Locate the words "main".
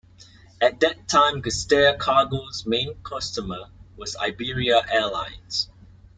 2.65-2.95